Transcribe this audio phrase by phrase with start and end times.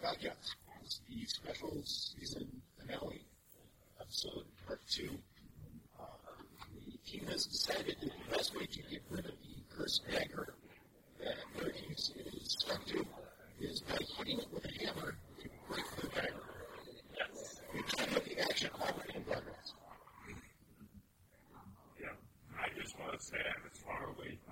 [0.00, 0.30] talked about, yeah,
[0.82, 2.46] was the special season
[2.78, 3.24] finale,
[4.00, 5.10] episode part two.
[6.00, 6.04] Uh,
[6.86, 10.54] the team has decided that the best way to get rid of the cursed dagger
[11.20, 13.04] that Hercules is stuck to
[13.60, 16.42] is by hitting it with a hammer to break the dagger.
[17.16, 17.60] Yes.
[17.74, 19.74] You can't the action already in progress.
[22.00, 22.08] Yeah,
[22.58, 24.51] I just want to say I'm as far away from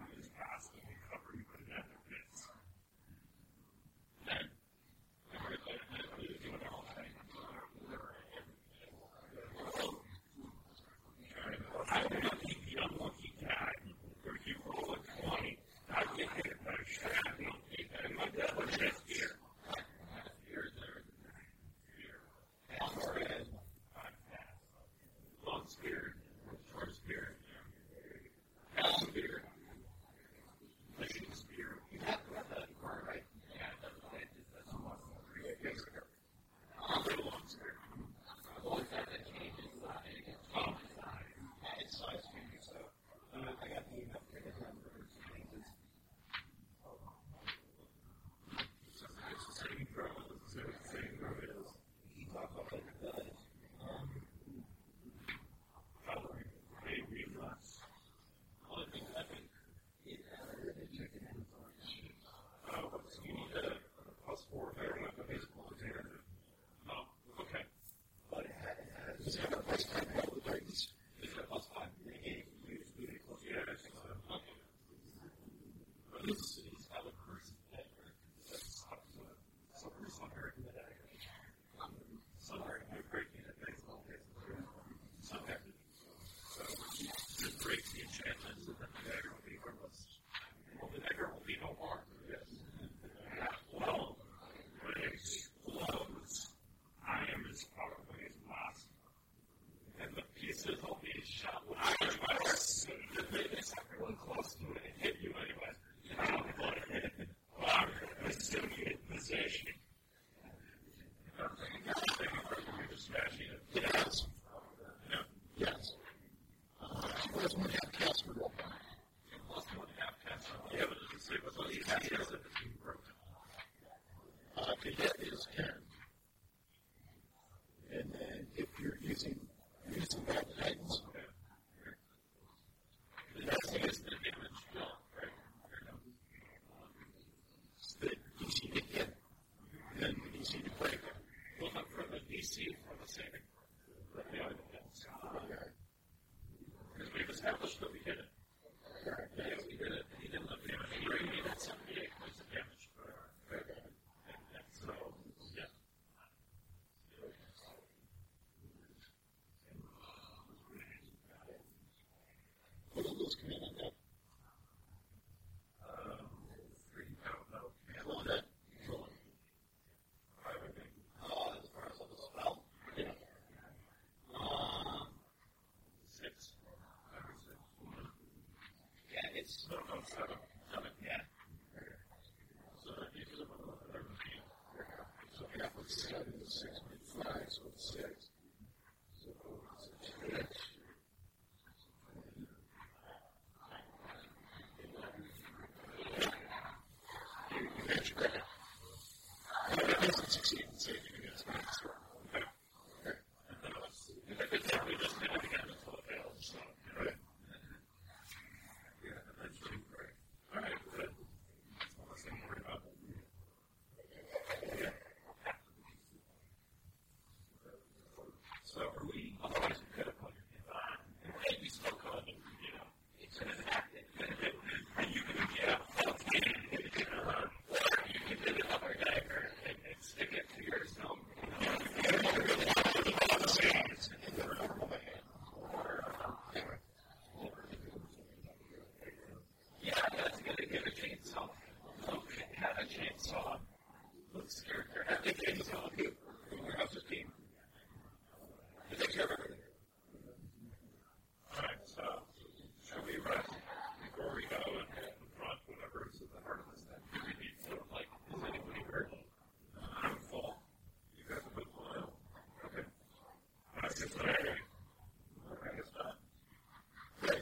[180.01, 180.50] 2007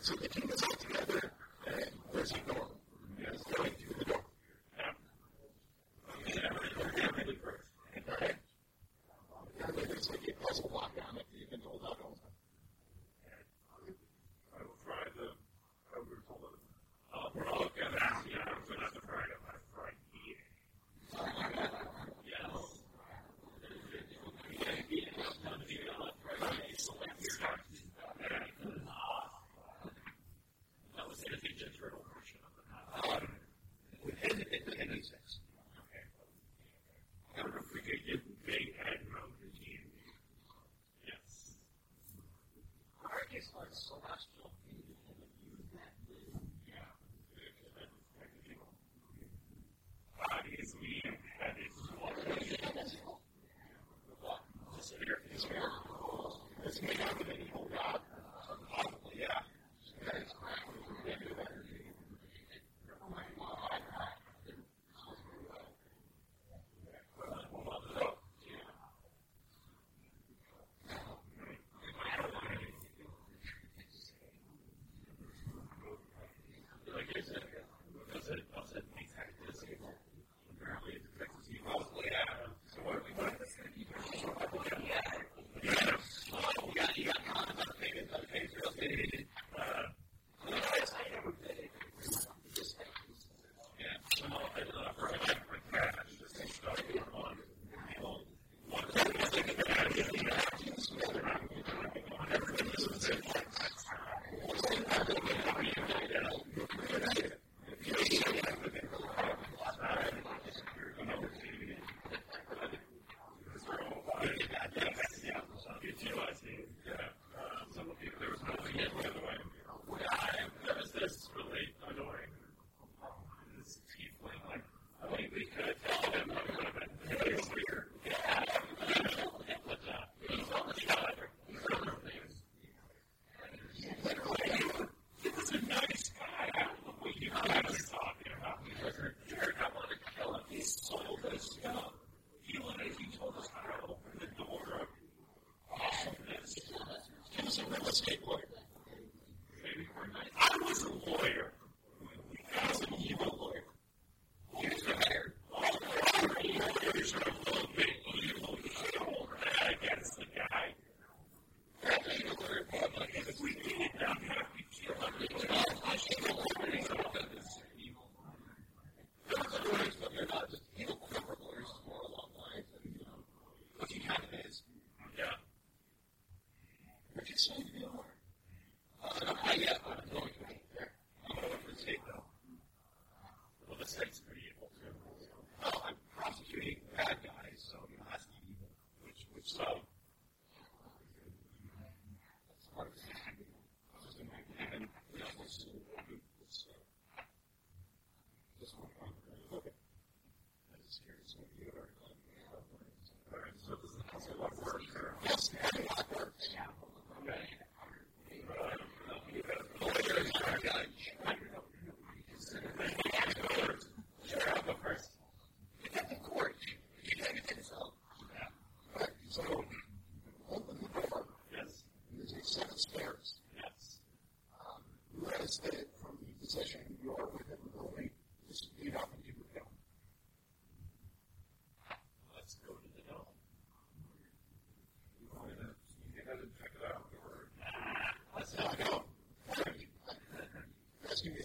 [0.09, 0.48] so we can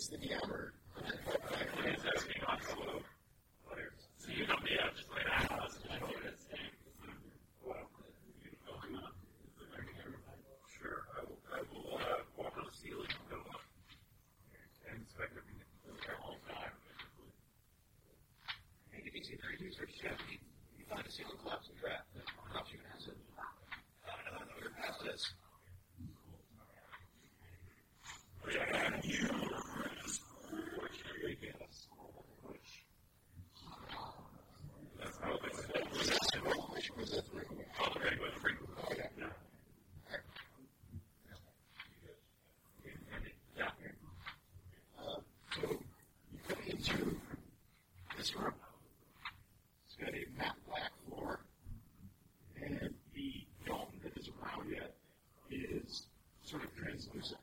[0.03, 0.52] is the diablo.
[48.35, 51.39] It's got a matte black floor.
[52.61, 54.95] And the dome that isn't round yet
[55.51, 56.07] is
[56.43, 57.39] sort of translucent.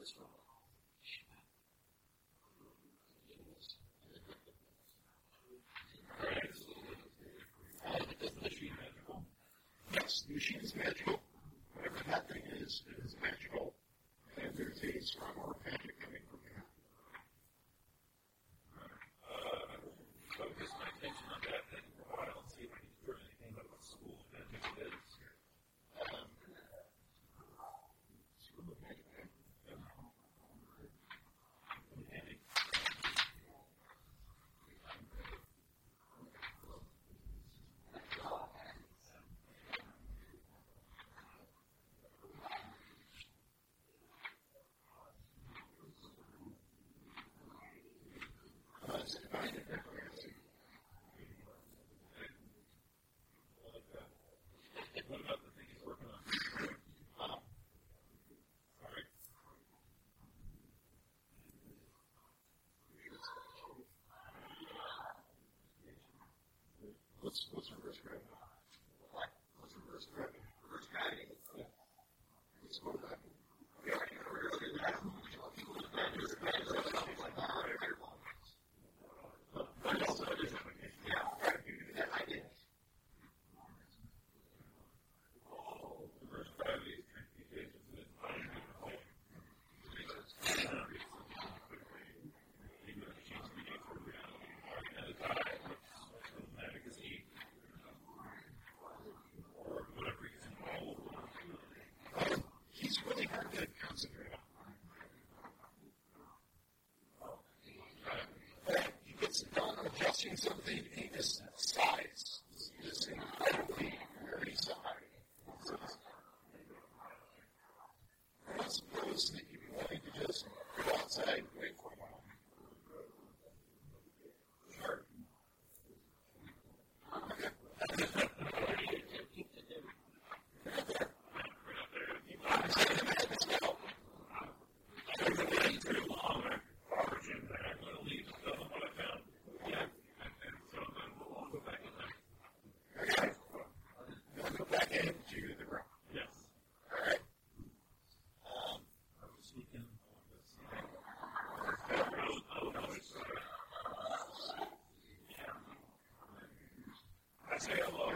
[0.00, 0.28] service role.
[9.92, 11.20] Yes, the machine is magical.
[11.74, 13.74] Whatever that thing is, it is magical.
[14.40, 15.49] And there's a strong
[67.30, 68.49] what's what's at risk right now.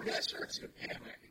[0.04, 1.24] Yes, sir, panic.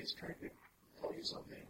[0.00, 0.48] It's trying to
[0.98, 1.69] tell you something.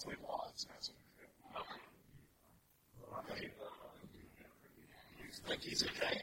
[0.00, 0.92] mostly was as a.
[5.46, 6.22] I think he's okay.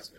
[0.00, 0.10] Yes,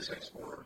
[0.00, 0.57] Space Explorer.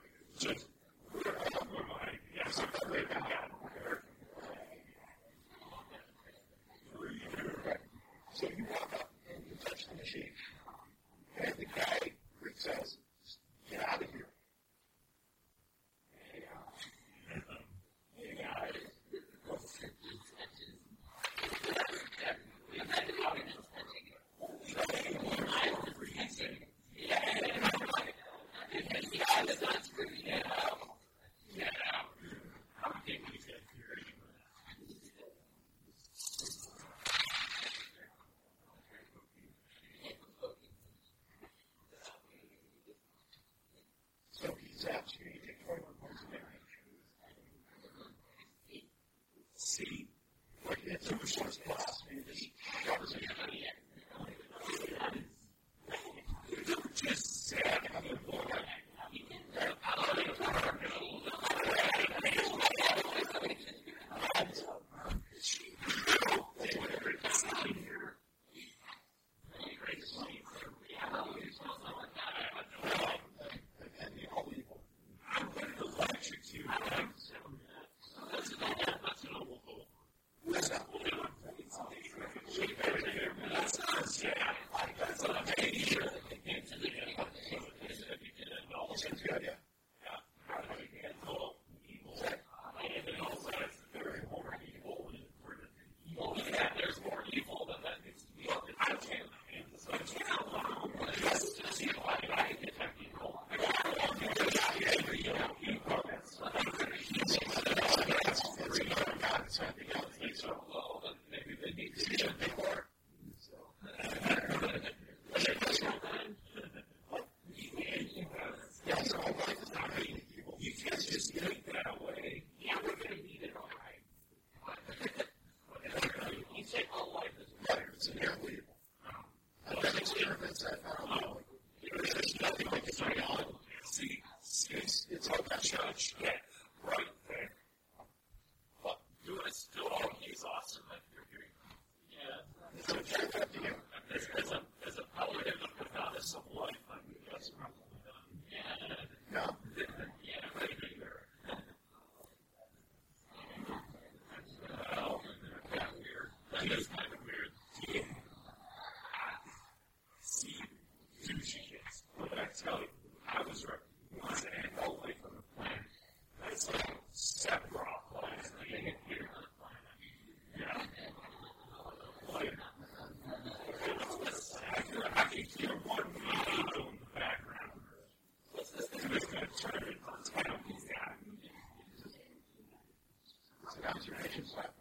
[184.35, 184.72] Thank you.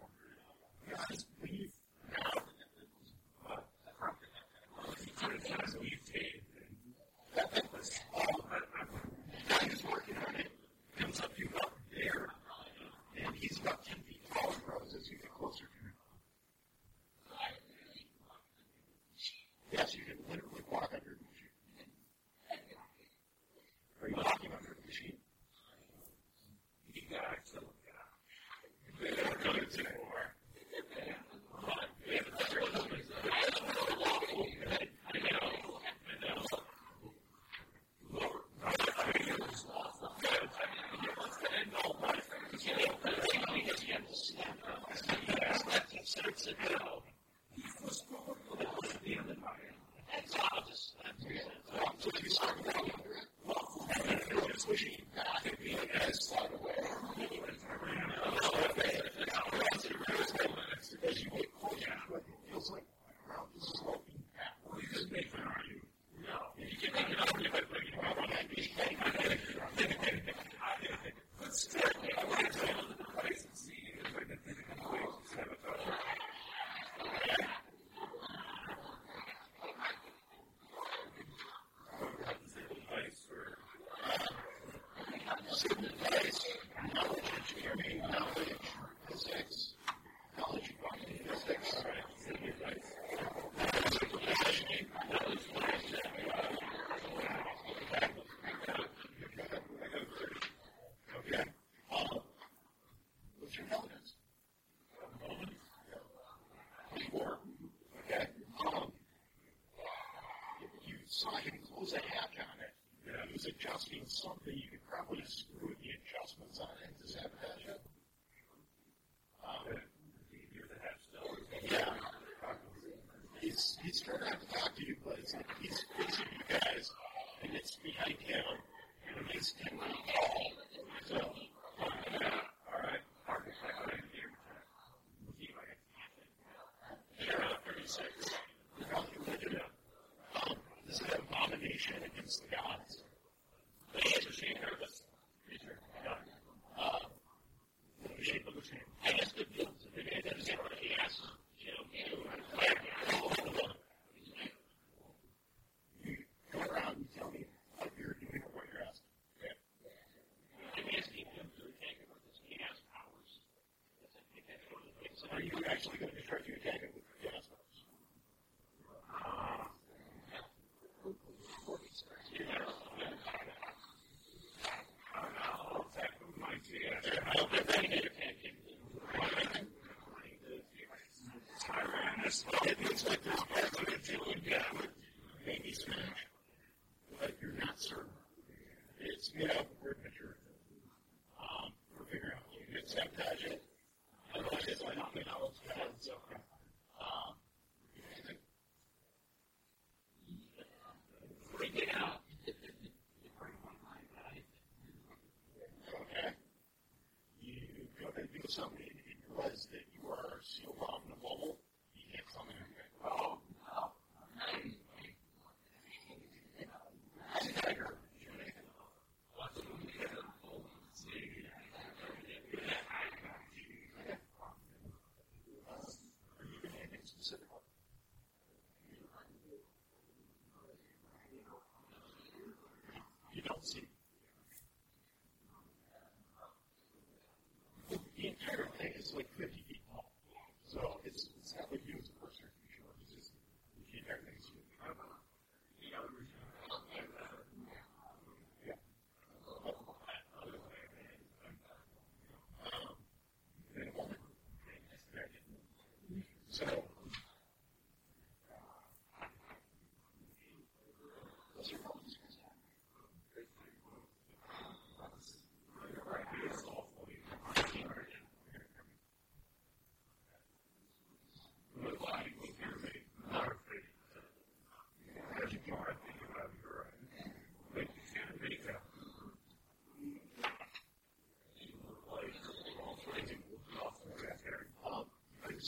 [125.19, 126.31] It's like he's facing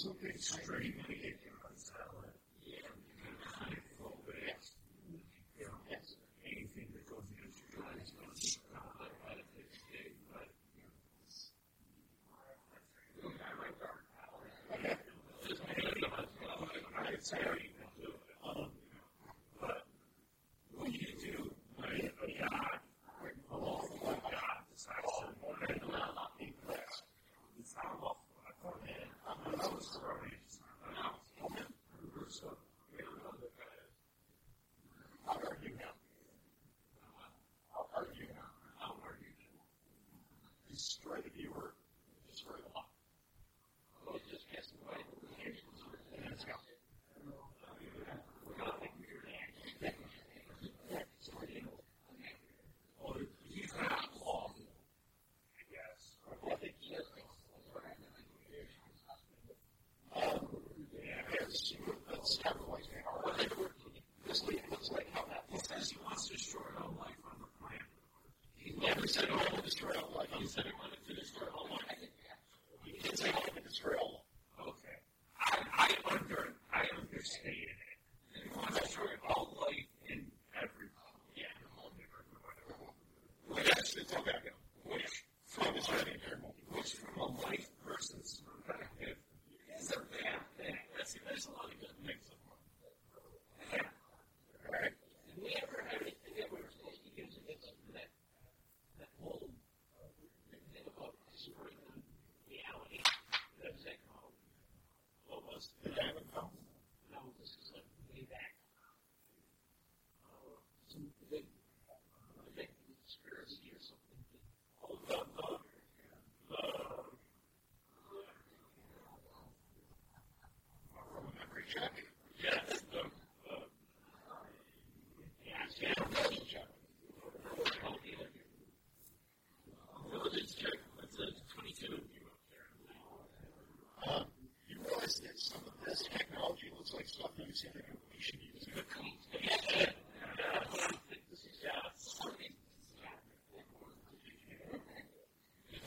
[0.03, 1.35] something extremely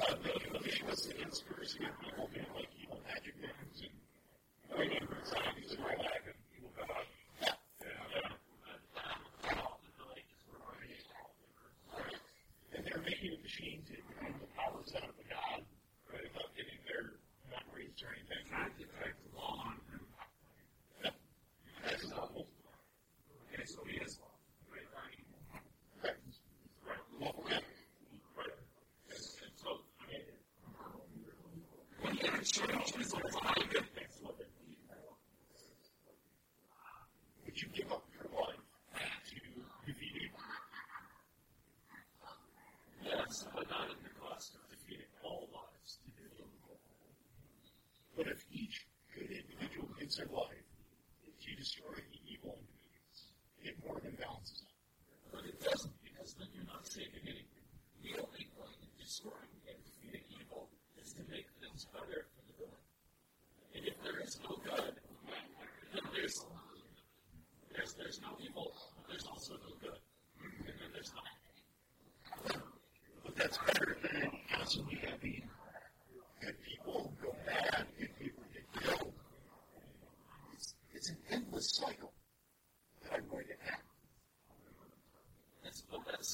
[0.08, 1.06] that, like, you know, he was
[2.02, 3.50] people being like evil magic man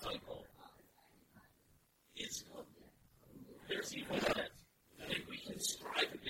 [0.02, 0.44] cycle
[2.16, 2.64] is good.
[3.68, 4.50] There's evil in it.
[5.02, 6.21] And if we can strive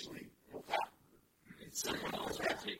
[0.00, 0.92] usually hook up.
[1.60, 2.79] It's someone else actually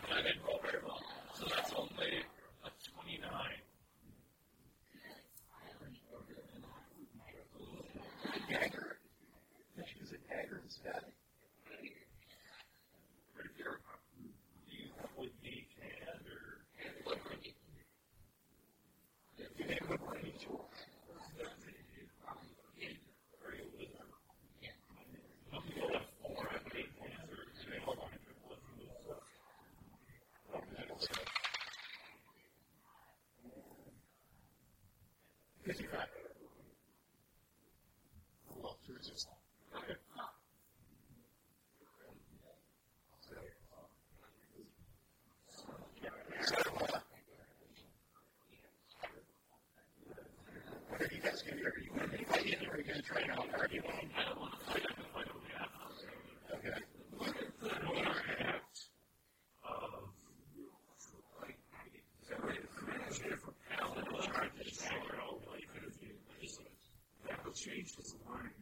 [67.61, 68.57] changed his mind?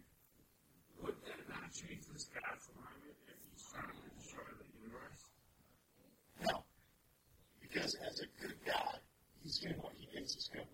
[0.99, 3.15] Would that not change this God's mind if
[3.47, 5.23] he's to destroy the universe?
[6.43, 6.63] No.
[7.63, 8.99] Because as a good God,
[9.41, 10.67] he's doing what he thinks is good.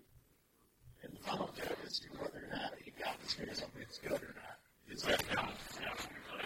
[1.04, 3.98] And the final judge is to whether or not a God is doing something that's
[3.98, 4.58] good or not.
[4.90, 5.54] It's like God.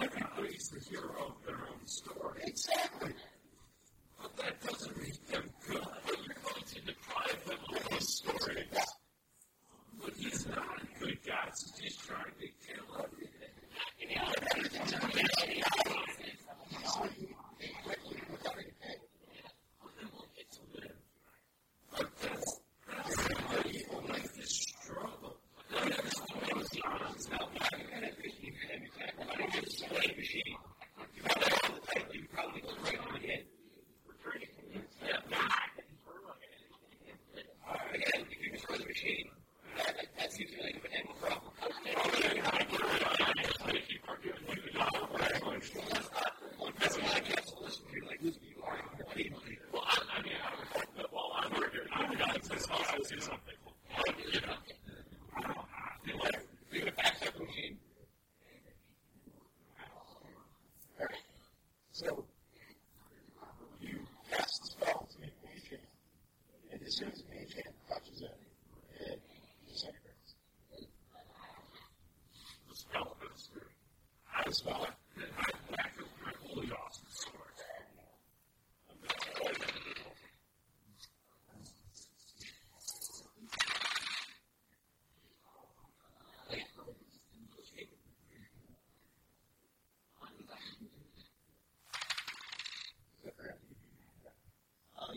[0.02, 2.42] Everybody's the hero of their own story.
[2.44, 3.09] Exactly.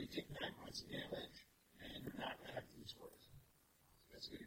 [0.03, 1.39] you take nine points of damage,
[1.79, 3.07] and you're not going to have So
[4.11, 4.43] that's good.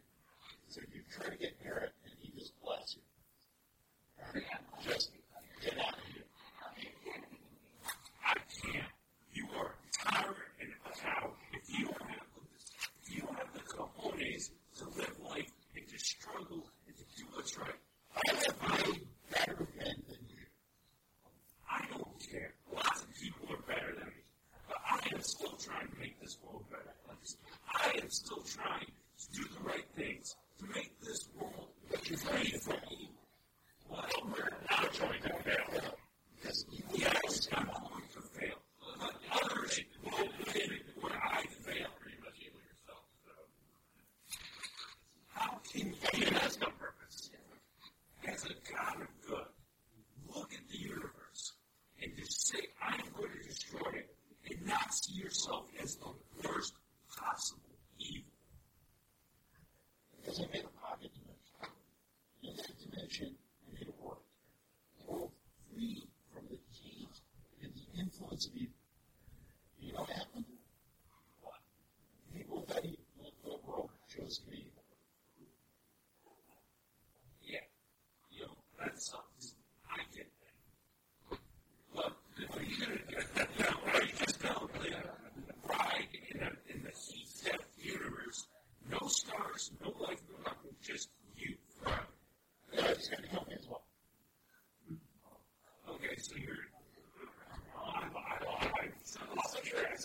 [0.69, 1.56] So you try to get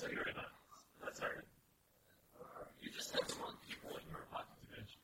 [0.02, 0.18] so You
[1.04, 1.46] that's all right.
[2.82, 4.98] You just have to want people in your pocket dimension.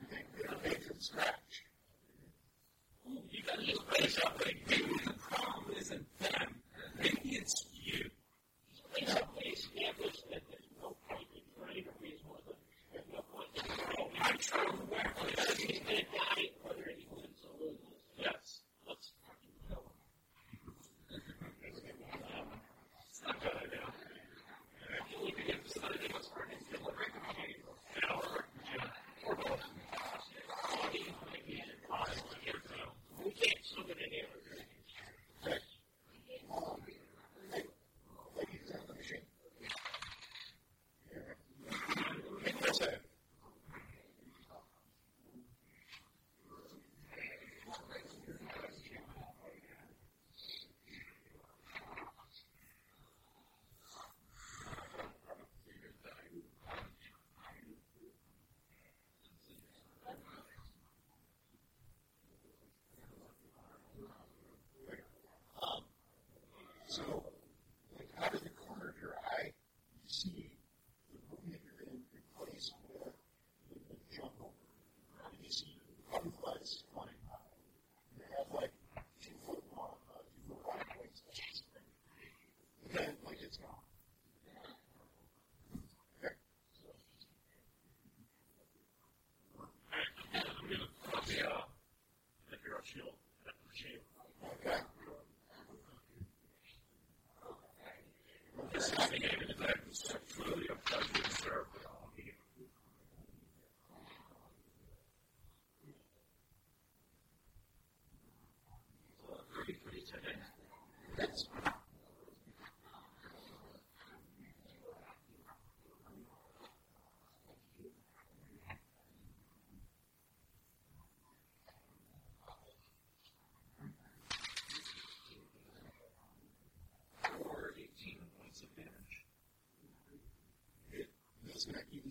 [0.00, 1.68] You think they're made from scratch.
[3.04, 6.54] You gotta just raise up like maybe the problem isn't them,
[6.98, 8.08] maybe it's you.
[8.96, 12.40] Raise up the establish that there's no point in trying to raise one.
[12.92, 15.28] There's no point in trying to work on
[15.84, 16.59] gonna die.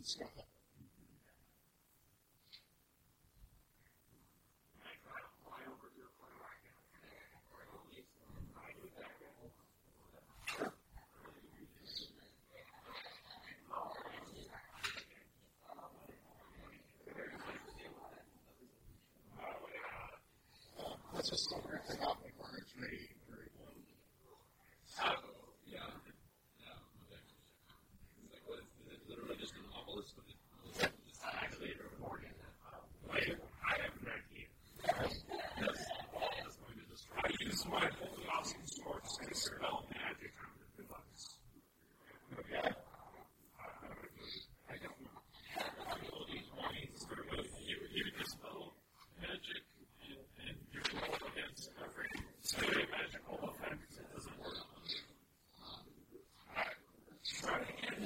[0.10, 0.44] 之类的。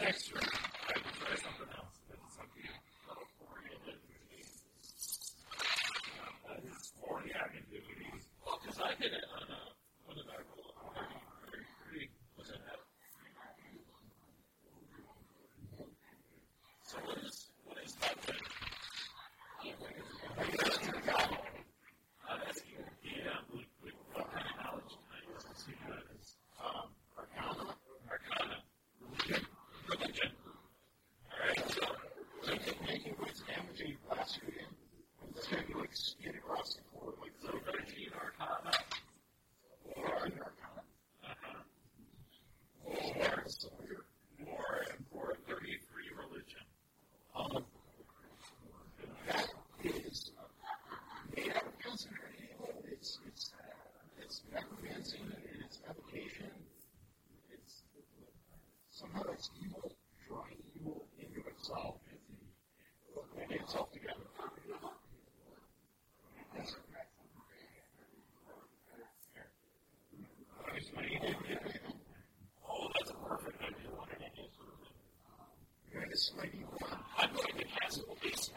[0.03, 0.42] next
[76.31, 76.47] this.
[77.17, 78.51] I'm going to have at least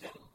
[0.00, 0.25] sin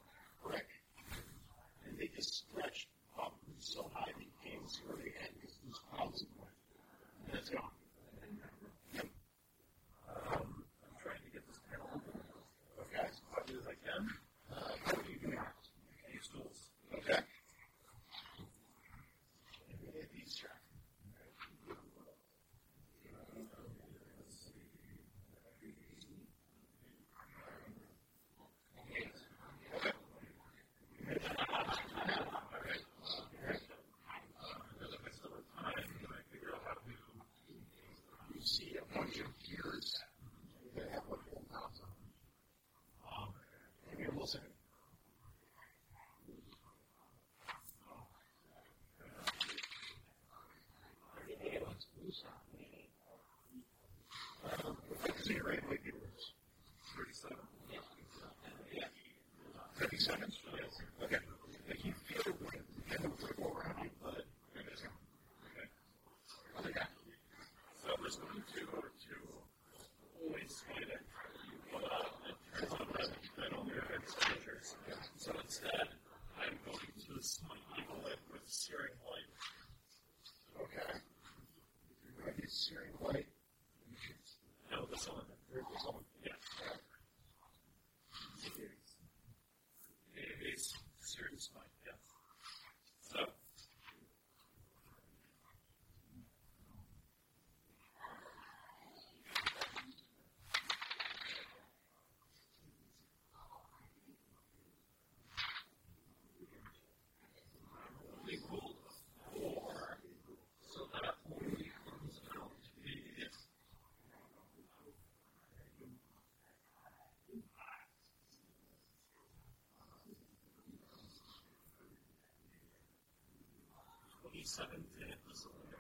[124.34, 125.71] 27th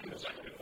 [0.00, 0.56] executive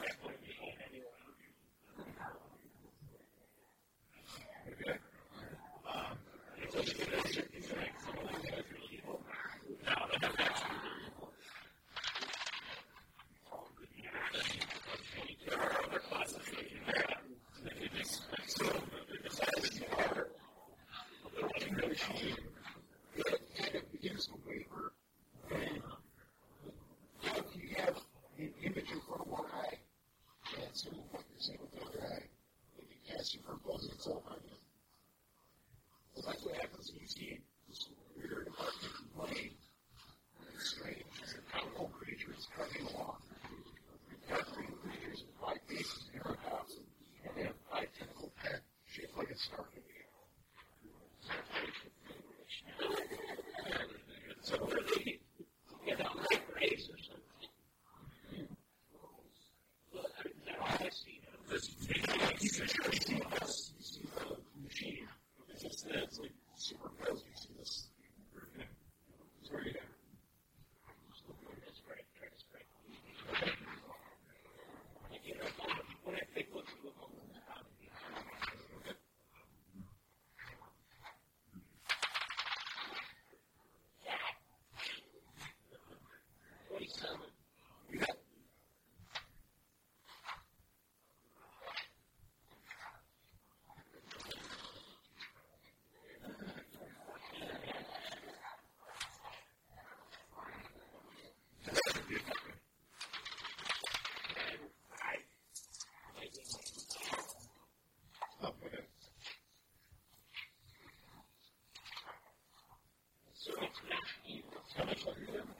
[114.77, 115.60] Sounds like you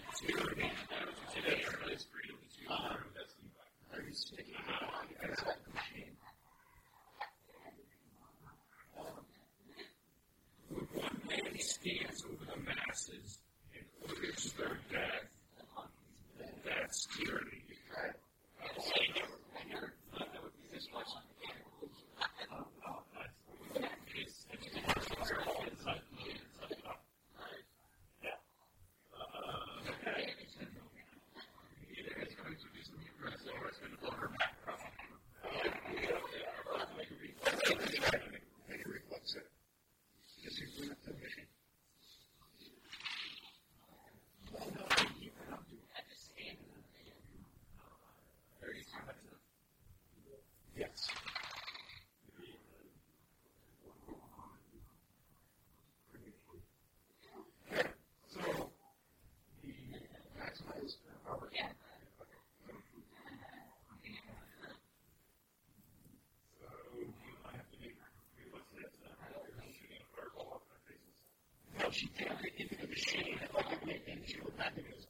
[0.00, 0.37] to
[71.98, 75.07] she found it in the machine, like it went into a mechanism.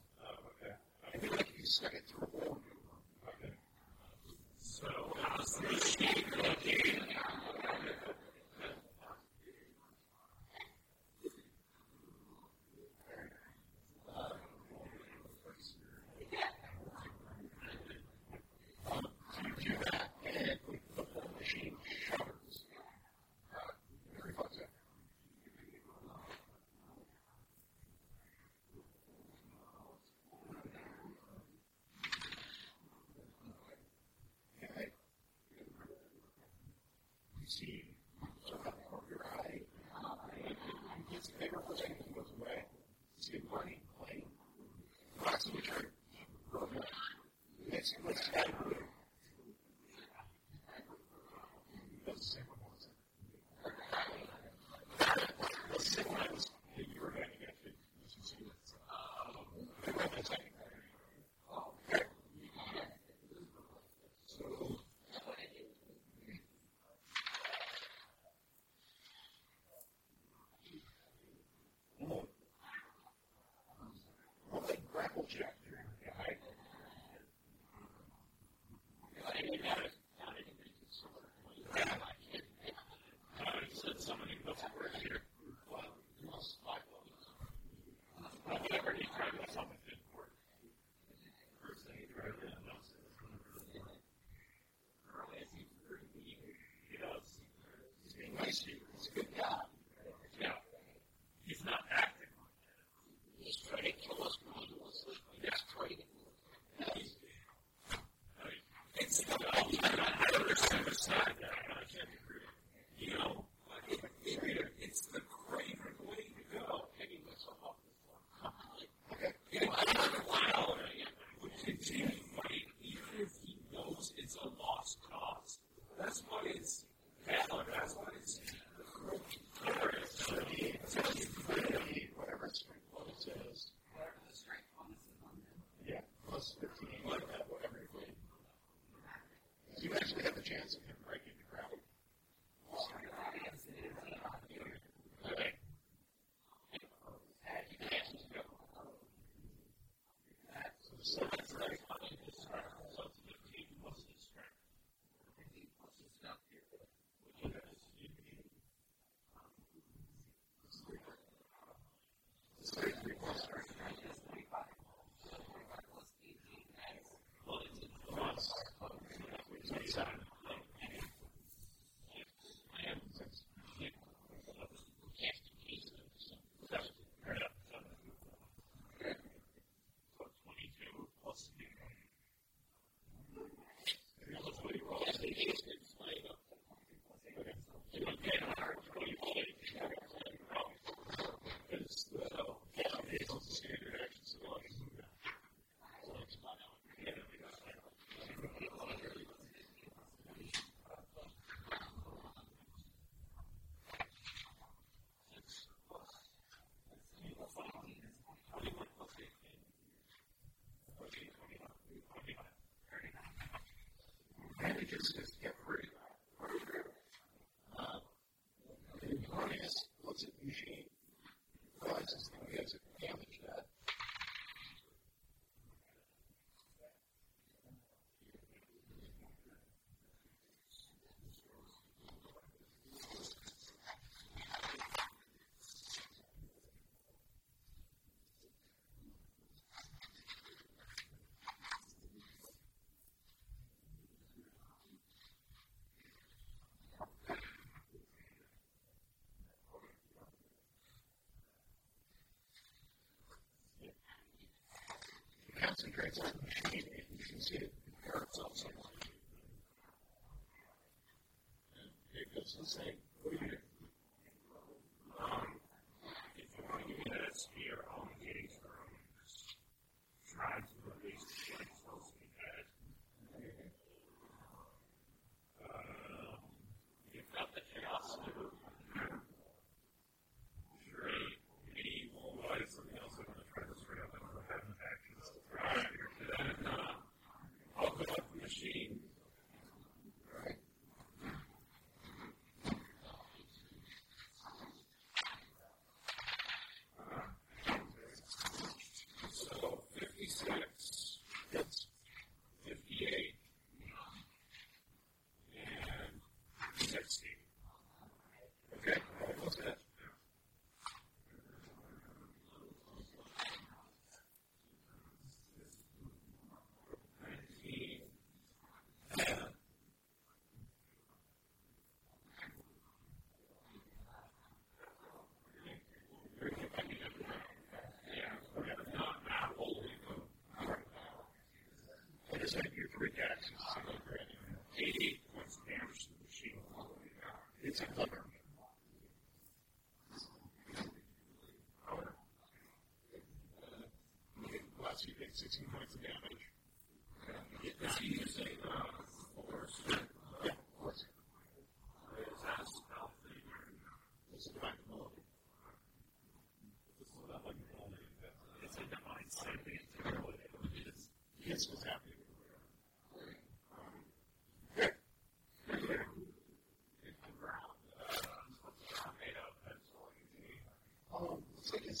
[255.99, 256.83] grades aren't shiny.
[257.17, 257.68] You can see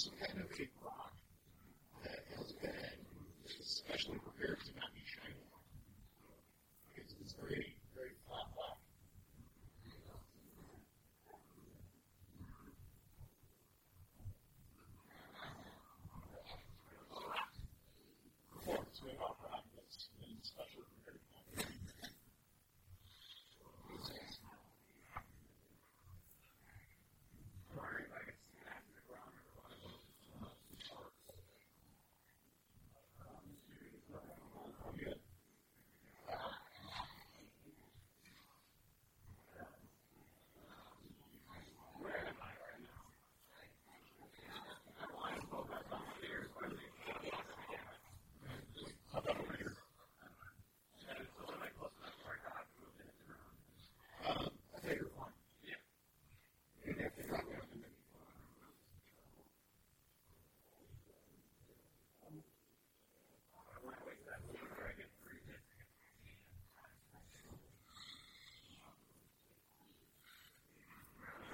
[0.05, 0.51] it's kind of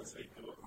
[0.06, 0.65] things they.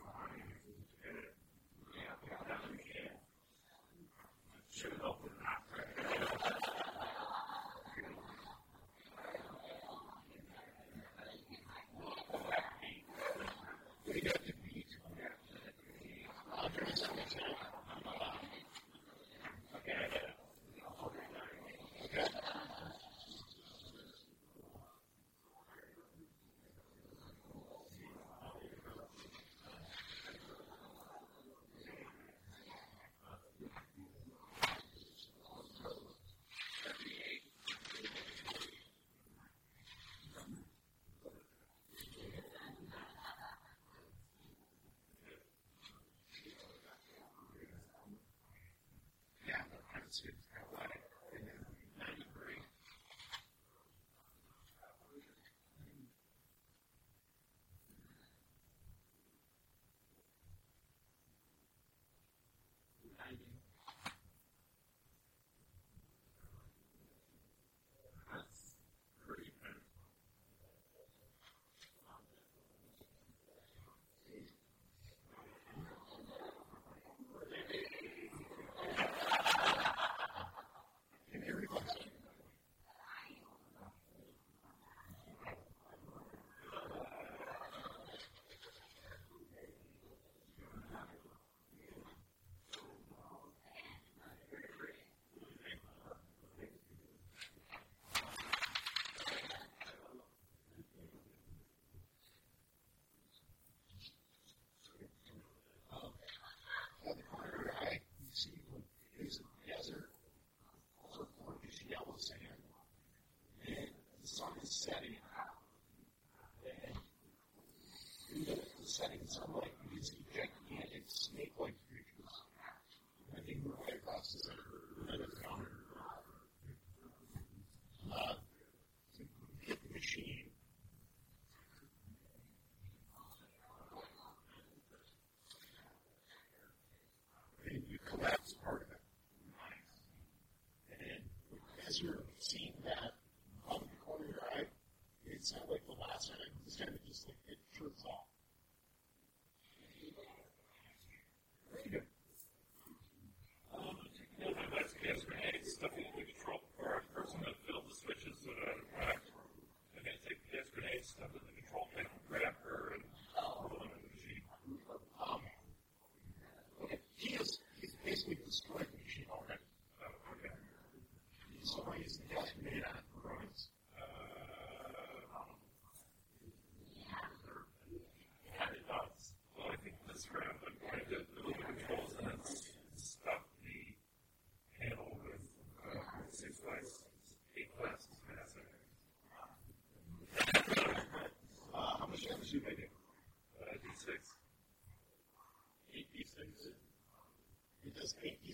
[50.23, 50.48] Yes.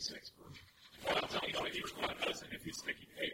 [0.06, 0.32] six.
[1.08, 3.34] Well, I'm telling you, if he was one dozen, if he's thinking, hey,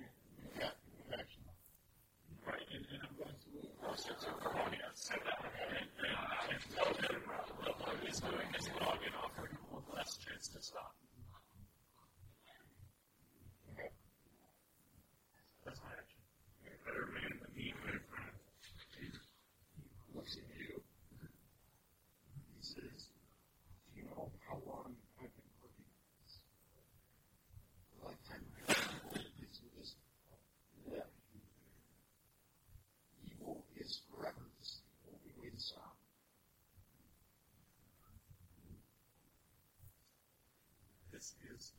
[41.61, 41.71] is.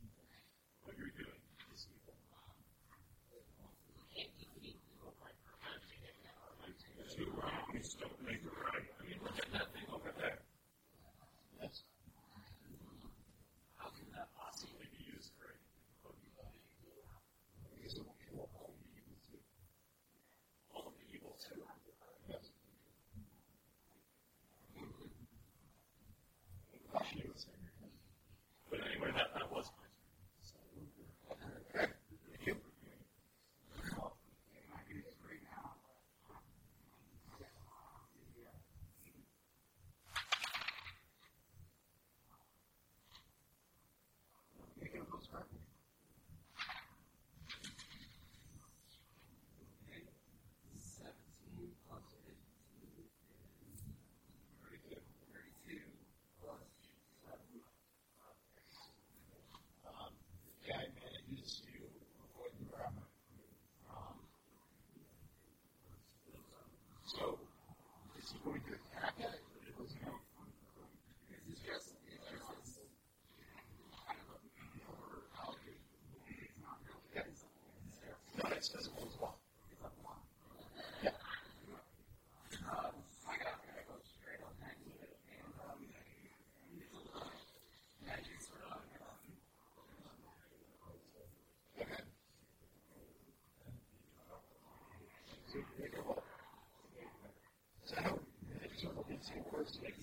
[99.63, 99.97] first six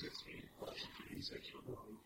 [0.00, 0.76] 16 plus
[1.10, 2.05] 86 for the so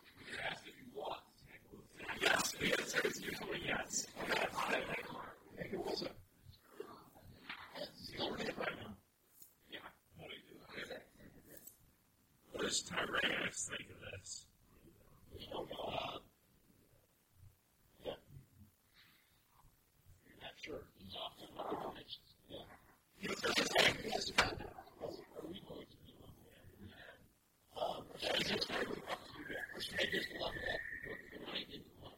[12.71, 14.45] does Tyrannus think of this?
[18.05, 18.13] Yeah.
[20.39, 20.83] Not sure.
[20.97, 21.49] He's often
[22.49, 22.59] yeah.
[23.17, 24.71] He was has to find out.
[25.01, 25.09] Are
[25.49, 26.15] we going to do
[26.87, 27.81] that?
[27.81, 28.85] Um, that is just very
[29.75, 30.79] Which made us love that.
[31.43, 32.15] What I didn't want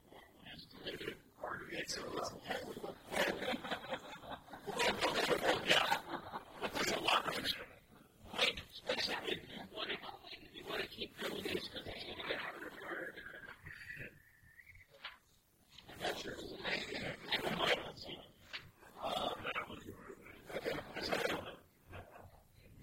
[0.53, 1.89] has to make it part of it.
[1.89, 2.29] So it's
[5.67, 5.97] yeah.
[6.75, 7.55] There's a lot of it.
[8.71, 9.39] Especially
[10.73, 13.13] want to keep doing this because it's going to get harder and harder.
[15.89, 17.05] I'm not sure it's amazing.
[17.31, 17.63] I don't know.
[17.63, 18.33] I haven't seen it.
[19.03, 19.33] Um,
[20.57, 20.77] okay.
[21.01, 21.13] So,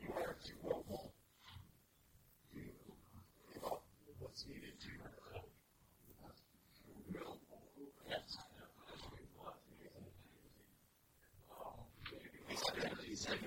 [0.00, 1.12] you are too vocal
[2.52, 2.60] to
[3.52, 3.82] give up
[4.20, 4.88] what's needed to
[8.08, 8.36] Yes.
[13.20, 13.38] He said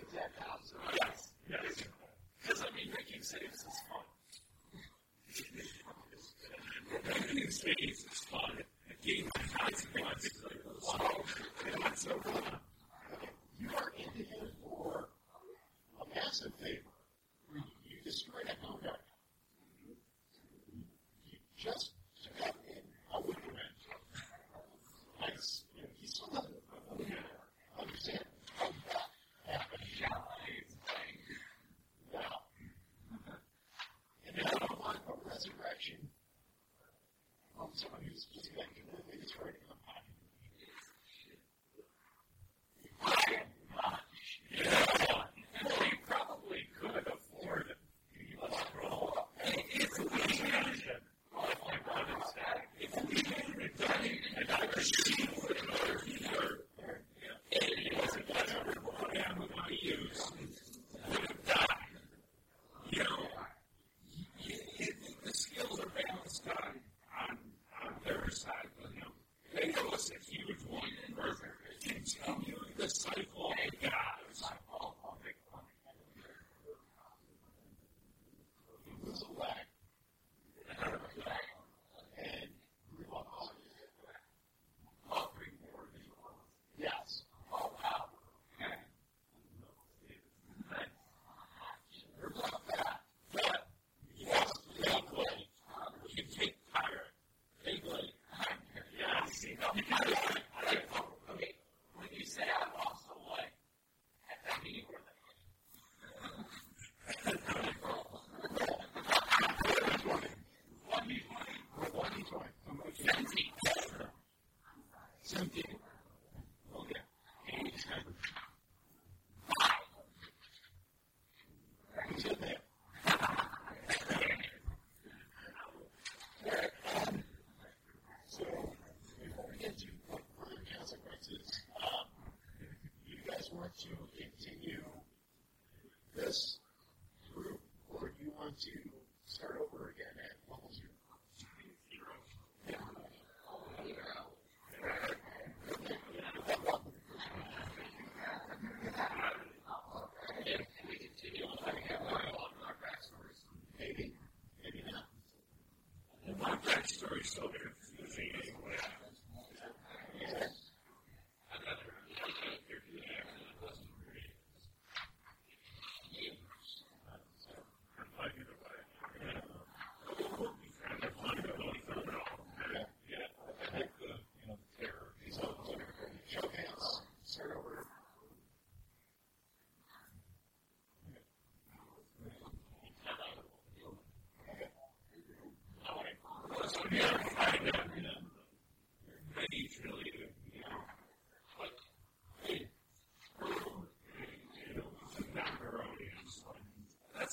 [156.83, 157.49] backstory so
[157.97, 158.82] confusing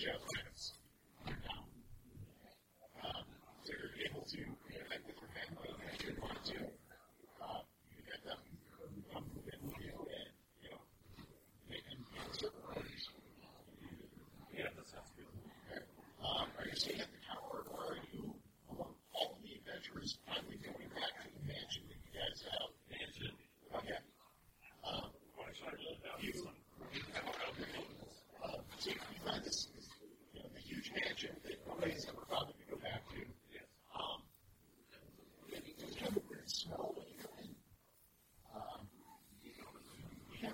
[0.00, 0.39] Yeah.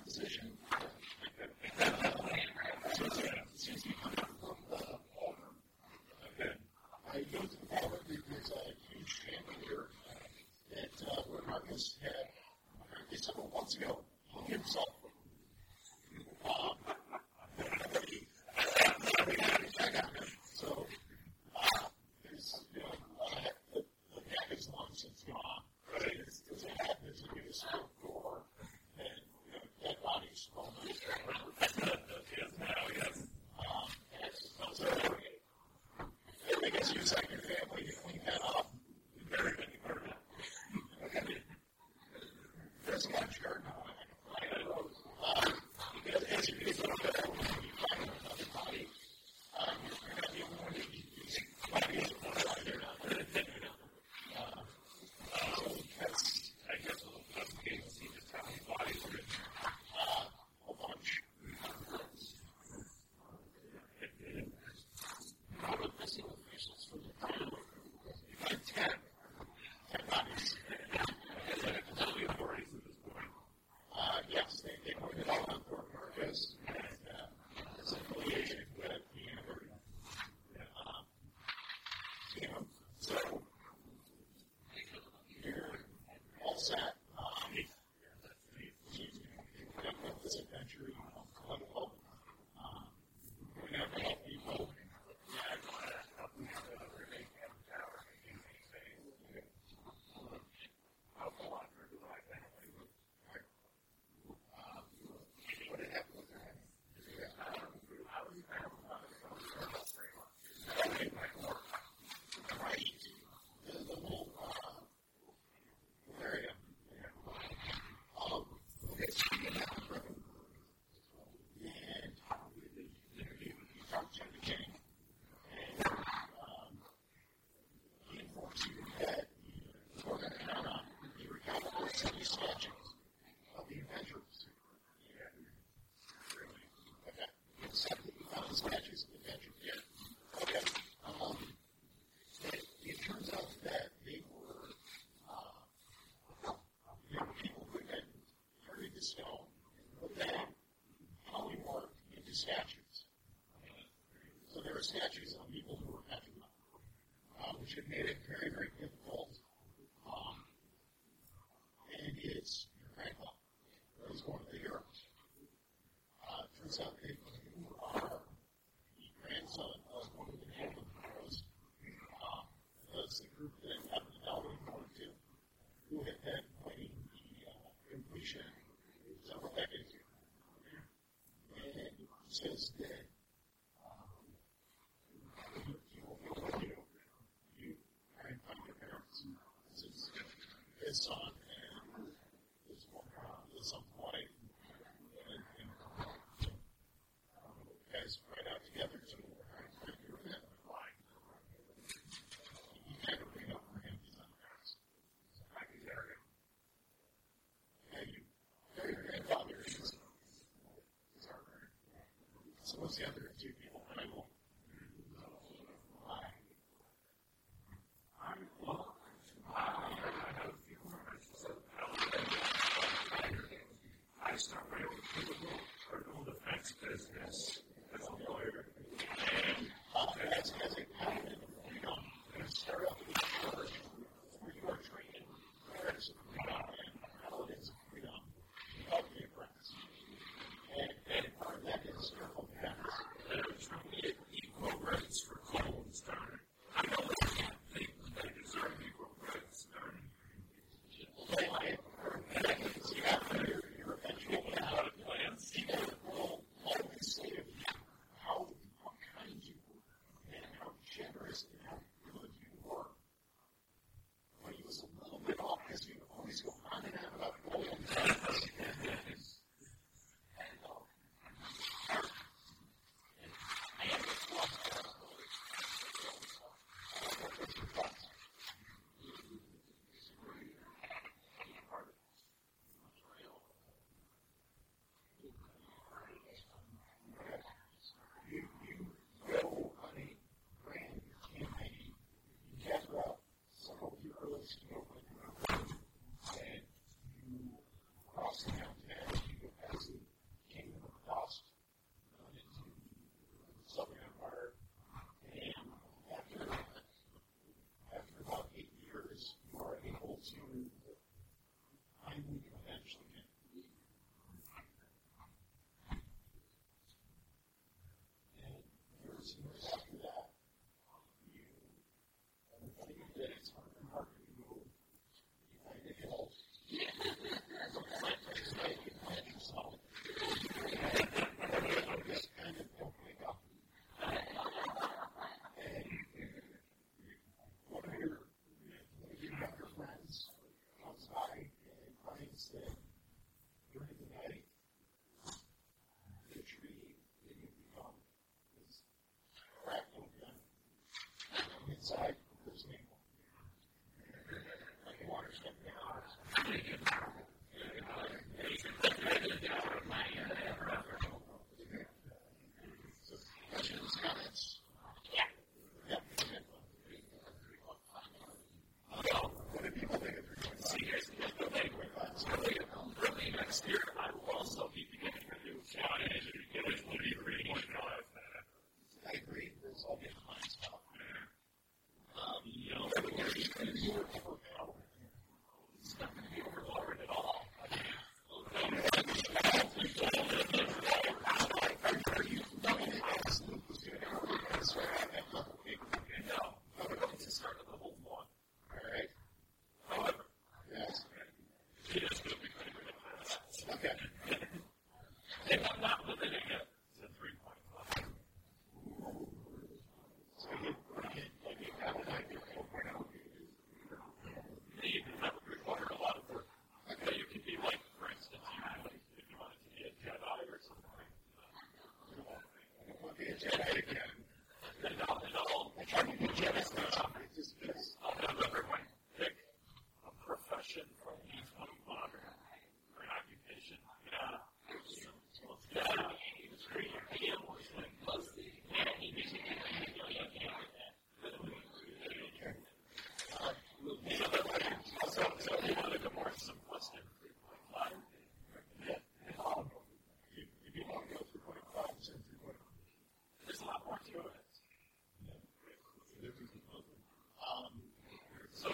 [0.07, 0.56] position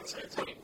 [0.03, 0.62] it's, it's, it's,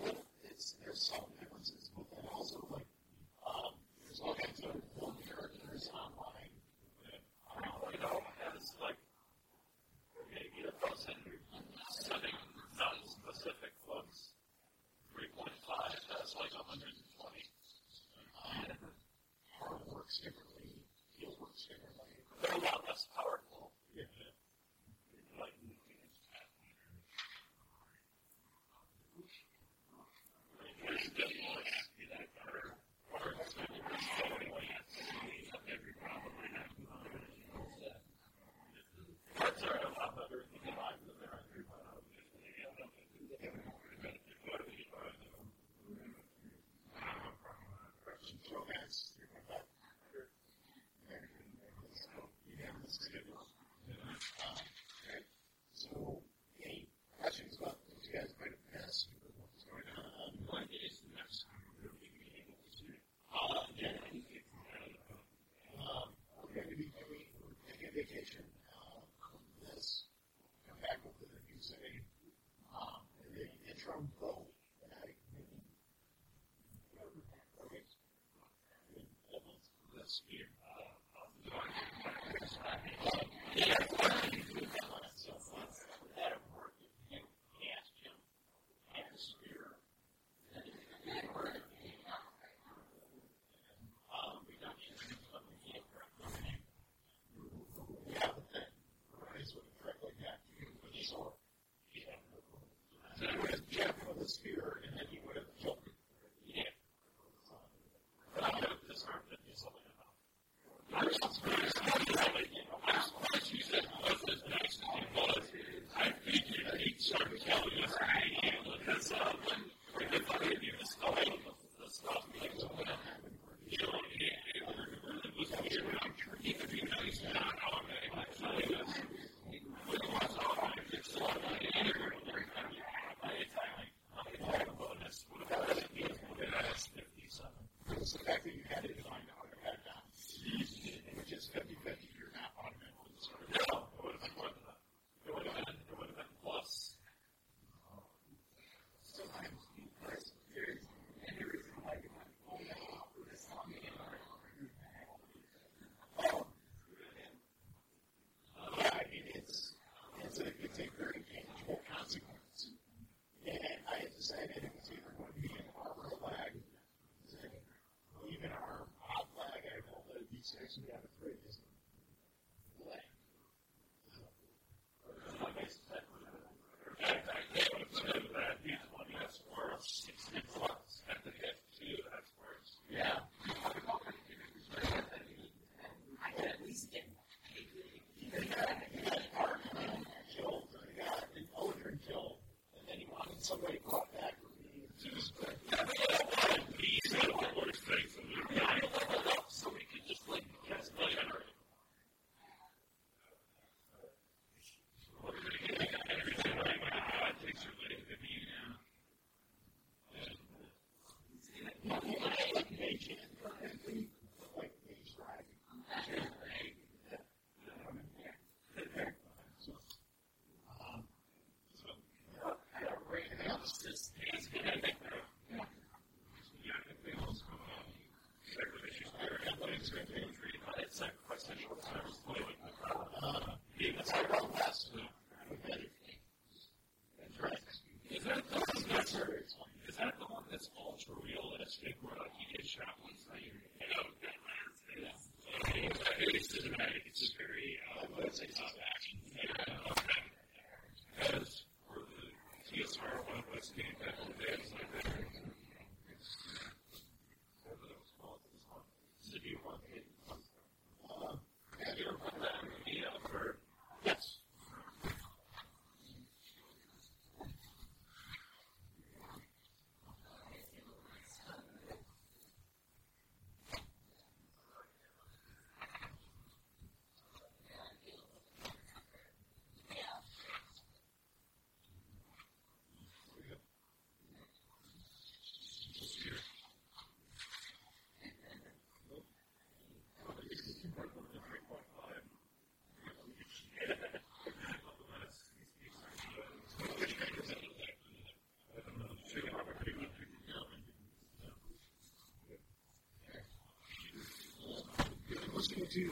[305.91, 306.11] to